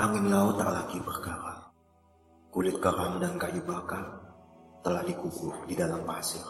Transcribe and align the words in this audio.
Angin 0.00 0.32
laut 0.32 0.56
tak 0.56 0.72
lagi 0.72 0.96
berkarat. 0.96 1.60
Kulit 2.48 2.72
kerang 2.80 3.20
dan 3.20 3.36
kayu 3.36 3.60
bakar 3.68 4.00
telah 4.80 5.04
dikubur 5.04 5.52
di 5.68 5.76
dalam 5.76 6.00
pasir. 6.08 6.40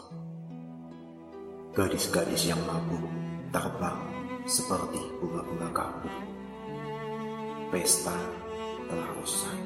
Gadis-gadis 1.75 2.47
yang 2.47 2.63
mabuk 2.63 3.03
terbang 3.51 3.99
seperti 4.47 5.03
bunga-bunga 5.19 5.67
kapur. 5.75 6.15
Pesta 7.75 8.15
telah 8.87 9.11
usai. 9.19 9.59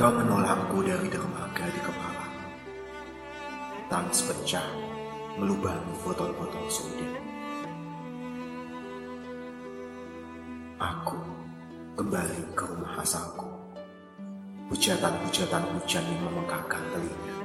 Kau 0.00 0.08
menolakku 0.08 0.80
dari 0.80 1.12
dermaga 1.12 1.68
di 1.68 1.80
kepala. 1.84 2.26
Tangis 3.92 4.24
pecah 4.24 4.64
melubangi 5.36 5.92
botol-botol 6.00 6.64
soda. 6.72 7.37
Aku 10.78 11.18
kembali 11.98 12.54
ke 12.54 12.62
rumah 12.62 13.02
asalku. 13.02 13.50
Hujatan-hujatan 14.70 15.74
hujan 15.74 16.06
yang 16.06 16.22
memekakkan 16.30 16.78
telinga. 16.94 17.38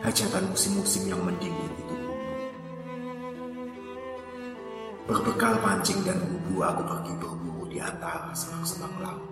Hajatan 0.00 0.48
musim-musim 0.48 1.04
yang 1.04 1.20
mendingin 1.20 1.68
di 1.76 1.82
tubuhku. 1.84 2.16
Berbekal 5.04 5.60
pancing 5.60 6.00
dan 6.08 6.16
bubu 6.16 6.64
aku 6.64 6.80
pergi 6.80 7.12
berburu 7.20 7.68
di 7.68 7.76
antara 7.76 8.32
semak-semak 8.32 9.04
laut. 9.04 9.28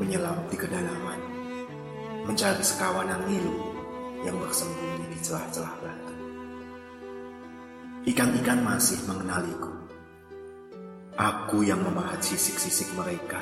Menyelam 0.00 0.40
di 0.48 0.56
kedalaman. 0.56 1.20
Mencari 2.24 2.64
sekawanan 2.64 3.28
nilu 3.28 3.60
yang 4.24 4.40
bersembunyi 4.40 5.04
di 5.12 5.18
celah-celah 5.20 5.74
batu. 5.84 6.16
Ikan-ikan 8.08 8.64
masih 8.64 8.96
mengenaliku. 9.04 9.83
Aku 11.14 11.62
yang 11.62 11.78
memahat 11.78 12.18
sisik-sisik 12.26 12.90
mereka. 12.98 13.38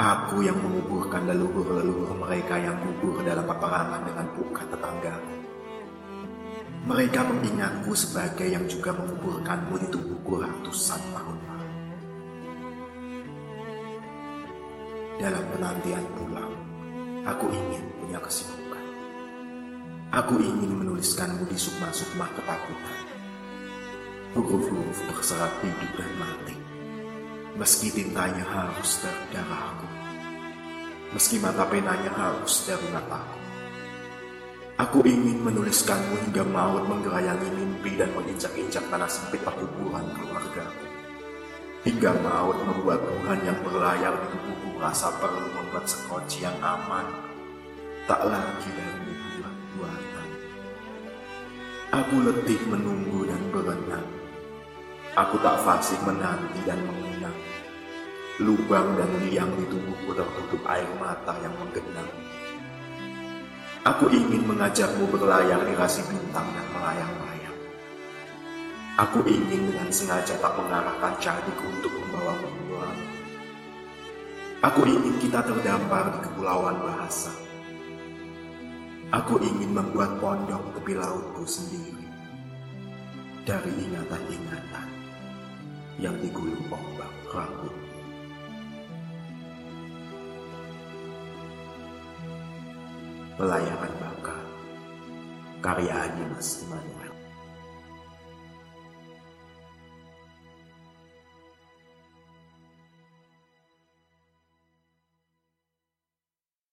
Aku 0.00 0.40
yang 0.40 0.56
menguburkan 0.56 1.28
leluhur-leluhur 1.28 2.16
mereka 2.16 2.56
yang 2.56 2.80
gugur 2.80 3.20
dalam 3.20 3.44
peperangan 3.44 4.00
dengan 4.08 4.24
pukat 4.32 4.64
tetanggaku. 4.72 5.36
Mereka 6.88 7.20
mengingatku 7.28 7.92
sebagai 7.92 8.48
yang 8.48 8.64
juga 8.64 8.96
menguburkanmu 8.96 9.84
di 9.84 9.86
tubuhku 9.92 10.40
ratusan 10.40 11.00
tahun 11.12 11.38
lalu. 11.44 11.68
Dalam 15.20 15.44
penantian 15.44 16.04
pulang, 16.16 16.52
aku 17.28 17.52
ingin 17.52 17.84
punya 18.00 18.16
kesibukan. 18.16 18.86
Aku 20.24 20.40
ingin 20.40 20.72
menuliskanmu 20.72 21.44
di 21.52 21.60
sukma-sukma 21.60 22.32
ketakutan 22.32 23.09
huruf-huruf 24.34 24.98
berserat 25.10 25.50
hidup 25.62 25.90
dan 25.98 26.12
mati. 26.18 26.56
Meski 27.58 27.90
tintanya 27.90 28.46
harus 28.46 29.02
dari 29.02 29.24
darahku, 29.34 29.88
meski 31.12 31.36
mata 31.42 31.66
penanya 31.66 32.08
harus 32.14 32.64
dari 32.64 32.88
mataku. 32.94 33.40
Aku 34.80 35.04
ingin 35.04 35.44
menuliskanmu 35.44 36.24
hingga 36.24 36.40
maut 36.48 36.88
menggerayangi 36.88 37.52
mimpi 37.52 38.00
dan 38.00 38.08
menginjak-injak 38.16 38.80
tanah 38.88 39.10
sempit 39.12 39.44
perkuburan 39.44 40.08
keluargaku. 40.16 40.86
Hingga 41.84 42.16
maut 42.24 42.56
membuat 42.64 43.04
Tuhan 43.04 43.44
yang 43.44 43.60
berlayar 43.60 44.14
di 44.24 44.26
tubuhku 44.32 44.80
rasa 44.80 45.12
perlu 45.20 45.52
membuat 45.52 45.84
sekoci 45.84 46.48
yang 46.48 46.56
aman. 46.64 47.04
Tak 48.08 48.24
lagi 48.24 48.68
dari 48.72 49.00
buat-buatan. 49.04 49.49
Aku 51.90 52.22
letih 52.22 52.62
menunggu 52.70 53.26
dan 53.26 53.42
berenang 53.50 54.20
Aku 55.18 55.42
tak 55.42 55.58
fasih 55.66 55.98
menanti 56.06 56.62
dan 56.62 56.78
mengenang. 56.86 57.34
Lubang 58.38 58.94
dan 58.94 59.10
liang 59.26 59.50
di 59.58 59.66
tubuhku 59.66 60.14
tertutup 60.14 60.62
air 60.70 60.86
mata 61.02 61.34
yang 61.42 61.50
menggenang. 61.58 62.06
Aku 63.82 64.06
ingin 64.06 64.46
mengajakmu 64.46 65.10
berlayar 65.10 65.66
di 65.66 65.74
rasi 65.74 66.06
bintang 66.06 66.46
dan 66.54 66.66
melayang-layang. 66.70 67.58
Aku 69.02 69.26
ingin 69.26 69.74
dengan 69.74 69.90
sengaja 69.90 70.38
tak 70.38 70.54
mengarahkan 70.62 71.18
cahdiku 71.18 71.74
untuk 71.74 71.90
membawa 71.90 72.38
pulang. 72.38 73.00
Aku 74.62 74.86
ingin 74.86 75.18
kita 75.18 75.42
terdampar 75.42 76.14
di 76.14 76.18
kepulauan 76.22 76.86
bahasa. 76.86 77.49
Aku 79.10 79.42
ingin 79.42 79.74
membuat 79.74 80.22
pondok 80.22 80.62
tepi 80.78 80.94
lautku 80.94 81.42
sendiri 81.42 82.06
dari 83.42 83.66
ingatan-ingatan 83.74 84.88
yang 85.98 86.14
digulung 86.22 86.62
ombak 86.70 87.10
rambut. 87.34 87.74
Pelayangan 93.34 93.92
bakar 93.98 94.44
karya 95.58 96.06
Adi 96.06 96.24
Mas 96.30 96.62
Immanuel. 96.62 97.09